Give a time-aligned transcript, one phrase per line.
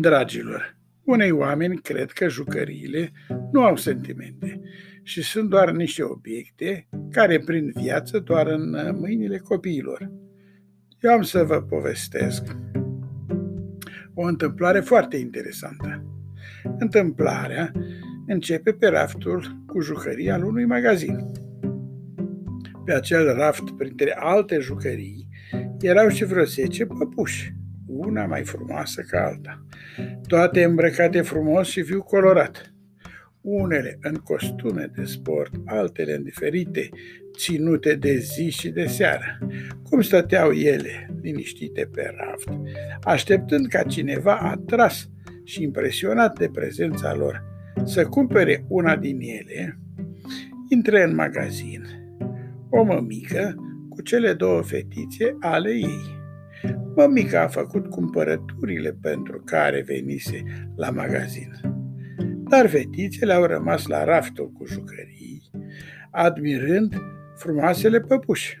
[0.00, 3.12] Dragilor, unei oameni cred că jucăriile
[3.52, 4.60] nu au sentimente
[5.02, 10.10] și sunt doar niște obiecte care prind viață doar în mâinile copiilor.
[11.00, 12.56] Eu am să vă povestesc
[14.14, 16.04] o întâmplare foarte interesantă.
[16.78, 17.72] Întâmplarea
[18.26, 21.30] începe pe raftul cu jucării al unui magazin.
[22.84, 25.28] Pe acel raft, printre alte jucării,
[25.80, 27.54] erau și vreo 10 păpuși,
[28.06, 29.64] una mai frumoasă ca alta,
[30.26, 32.74] toate îmbrăcate frumos și viu colorat.
[33.40, 36.88] Unele în costume de sport, altele în diferite
[37.36, 39.38] ținute de zi și de seară.
[39.82, 42.48] Cum stăteau ele, liniștite pe raft,
[43.02, 45.08] așteptând ca cineva atras
[45.44, 47.44] și impresionat de prezența lor
[47.84, 49.78] să cumpere una din ele,
[50.68, 51.84] intră în magazin
[52.70, 53.54] o mămică
[53.88, 56.19] cu cele două fetițe ale ei.
[56.94, 60.42] Mămica a făcut cumpărăturile pentru care venise
[60.76, 61.52] la magazin.
[62.48, 65.50] Dar fetițele au rămas la raftul cu jucării,
[66.10, 66.94] admirând
[67.36, 68.58] frumoasele păpuși.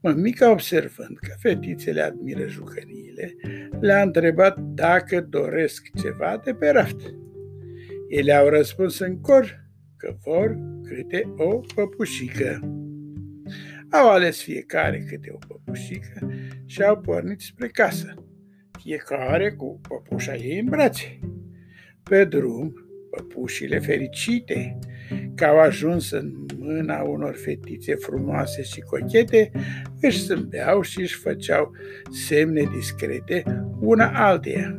[0.00, 3.34] Mămica, observând că fetițele admiră jucăriile,
[3.80, 7.00] le-a întrebat dacă doresc ceva de pe raft.
[8.08, 12.60] Ele au răspuns în cor că vor câte o păpușică.
[13.90, 16.30] Au ales fiecare câte o păpușică
[16.66, 18.14] și au pornit spre casă,
[18.78, 21.18] fiecare cu păpușa ei în brațe.
[22.02, 22.74] Pe drum,
[23.10, 24.78] păpușile fericite
[25.34, 29.50] că au ajuns în mâna unor fetițe frumoase și cochete,
[30.00, 31.70] își zâmbeau și își făceau
[32.10, 33.42] semne discrete
[33.80, 34.78] una alteia.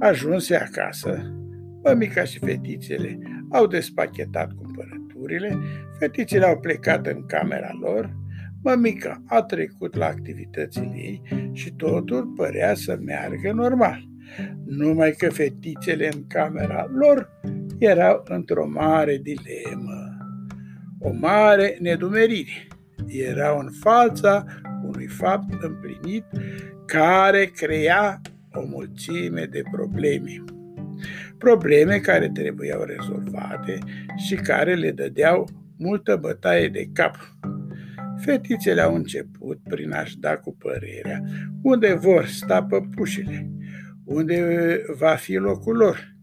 [0.00, 1.34] Ajunse acasă,
[1.82, 3.18] mămica și fetițele
[3.50, 5.58] au despachetat cumpărăturile,
[5.98, 8.16] fetițele au plecat în camera lor,
[8.62, 14.10] mămica a trecut la activitățile ei și totul părea să meargă normal.
[14.66, 17.30] Numai că fetițele în camera lor
[17.78, 20.16] erau într-o mare dilemă,
[20.98, 22.66] o mare nedumerire.
[23.06, 24.44] Erau în fața
[24.84, 26.24] unui fapt împlinit
[26.86, 28.20] care crea
[28.52, 30.44] o mulțime de probleme.
[31.38, 33.78] Probleme care trebuiau rezolvate
[34.16, 37.16] și care le dădeau multă bătaie de cap.
[38.24, 41.22] Fetițele au început prin a-și da cu părerea
[41.62, 43.50] unde vor sta păpușile,
[44.04, 46.16] unde va fi locul lor.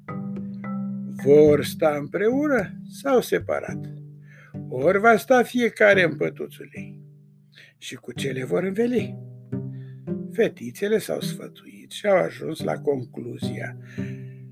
[1.23, 3.79] Vor sta împreună sau separat?
[4.69, 7.01] Ori va sta fiecare în pătuțul ei.
[7.77, 9.17] Și cu ce le vor înveli?
[10.31, 13.77] Fetițele s-au sfătuit și au ajuns la concluzia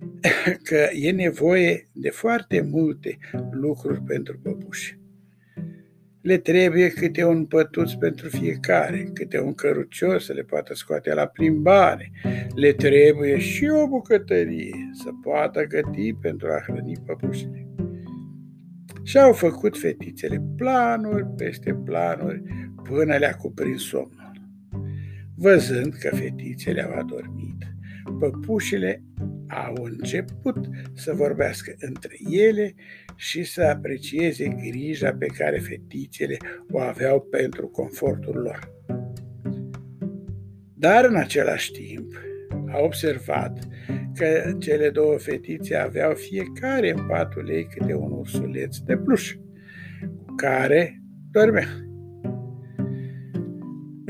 [0.69, 3.18] că e nevoie de foarte multe
[3.52, 4.97] lucruri pentru păpuși.
[6.28, 11.26] Le trebuie câte un pătuț pentru fiecare, câte un cărucior să le poată scoate la
[11.26, 12.12] plimbare.
[12.56, 17.68] Le trebuie și o bucătărie să poată găti pentru a hrăni păpușile.
[19.04, 22.44] Și-au făcut fetițele planuri peste planuri
[22.84, 24.32] până le-a cuprins somnul.
[25.36, 27.66] Văzând că fetițele au adormit,
[28.12, 29.03] păpușile
[29.47, 30.57] au început
[30.94, 32.75] să vorbească între ele
[33.16, 36.38] și să aprecieze grija pe care fetițele
[36.72, 38.75] o aveau pentru confortul lor.
[40.73, 42.13] Dar în același timp
[42.72, 43.67] a observat
[44.13, 49.35] că cele două fetițe aveau fiecare în patul ei câte un ursuleț de pluș,
[50.25, 51.01] cu care
[51.31, 51.87] dormea.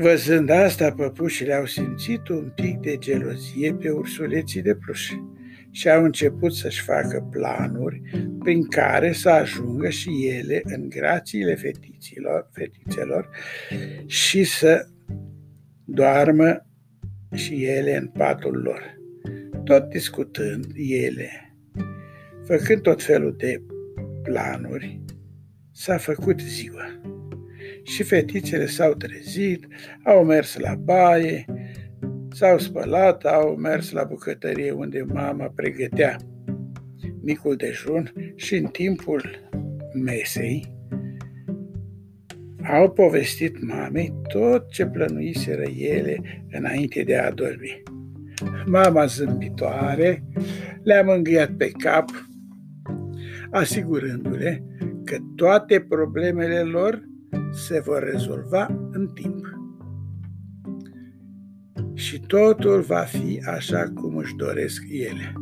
[0.00, 5.10] Văzând asta, păpușile au simțit un pic de gelozie pe ursuleții de pluș
[5.70, 8.02] și au început să-și facă planuri
[8.38, 13.28] prin care să ajungă și ele în grațiile fetiților, fetițelor
[14.06, 14.86] și să
[15.84, 16.66] doarmă
[17.34, 18.98] și ele în patul lor.
[19.64, 21.56] Tot discutând ele,
[22.44, 23.62] făcând tot felul de
[24.22, 25.00] planuri,
[25.72, 27.00] s-a făcut ziua.
[27.88, 29.66] Și fetițele s-au trezit,
[30.04, 31.44] au mers la baie,
[32.30, 36.16] S-au spălat, au mers la bucătărie unde mama pregătea
[37.22, 39.22] micul dejun și în timpul
[40.04, 40.76] mesei
[42.62, 47.82] au povestit mamei tot ce plănuiseră ele înainte de a dormi.
[48.66, 50.24] Mama zâmbitoare
[50.82, 52.04] le-a mângâiat pe cap,
[53.50, 54.64] asigurându-le
[55.04, 57.02] că toate problemele lor
[57.52, 59.58] se vor rezolva în timp
[61.94, 65.32] și totul va fi așa cum își doresc ele.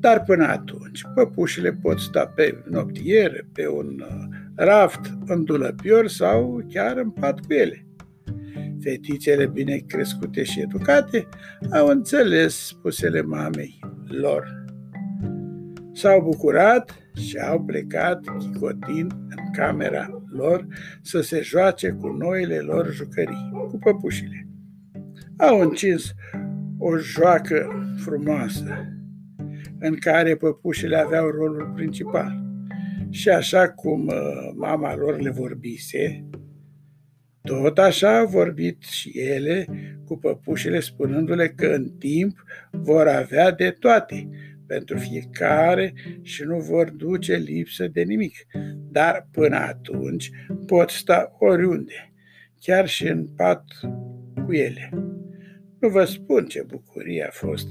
[0.00, 6.64] Dar până atunci, păpușile pot sta pe noptiere, pe un uh, raft, în dulăpior sau
[6.68, 7.86] chiar în pat cu ele.
[8.80, 11.28] Fetițele bine crescute și educate
[11.70, 14.64] au înțeles spusele mamei lor.
[15.92, 20.66] S-au bucurat și au plecat chicotind în camera lor
[21.02, 24.48] să se joace cu noile lor jucării, cu păpușile.
[25.36, 26.14] Au încins
[26.78, 28.88] o joacă frumoasă
[29.78, 32.42] în care păpușile aveau rolul principal.
[33.10, 36.24] Și așa cum uh, mama lor le vorbise,
[37.42, 39.66] tot așa au vorbit și ele
[40.04, 44.28] cu păpușile spunându-le că în timp vor avea de toate
[44.66, 48.36] pentru fiecare și nu vor duce lipsă de nimic.
[48.90, 50.30] Dar până atunci
[50.66, 52.12] pot sta oriunde,
[52.60, 53.64] chiar și în pat
[54.44, 54.90] cu ele.
[55.80, 57.68] Nu vă spun ce bucurie a fost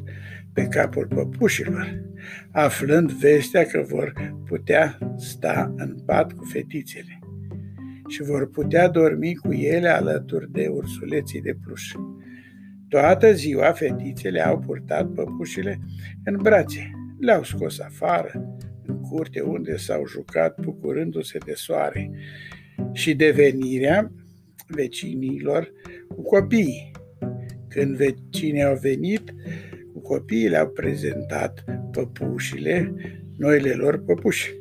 [0.53, 2.01] pe capul păpușilor,
[2.51, 4.13] aflând vestea că vor
[4.45, 7.19] putea sta în pat cu fetițele
[8.07, 11.91] și vor putea dormi cu ele alături de ursuleții de pluș.
[12.93, 15.79] Toată ziua fetițele au purtat păpușile
[16.23, 22.11] în brațe, le-au scos afară, în curte unde s-au jucat bucurându-se de soare
[22.91, 24.11] și de venirea
[24.67, 25.71] vecinilor
[26.07, 26.91] cu copiii.
[27.67, 29.33] Când vecinii au venit,
[29.93, 32.93] cu copiii le-au prezentat păpușile,
[33.37, 34.51] noile lor păpuși.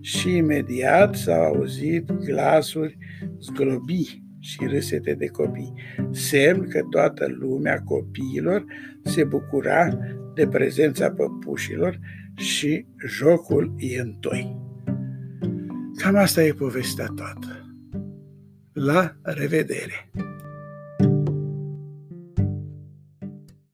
[0.00, 2.98] Și imediat s-au auzit glasuri
[3.38, 5.72] zglobii și râsete de copii,
[6.10, 8.64] semn că toată lumea copiilor
[9.04, 9.98] se bucura
[10.34, 11.98] de prezența păpușilor
[12.34, 14.58] și jocul e întoi.
[15.96, 17.74] Cam asta e povestea toată.
[18.72, 20.10] La revedere!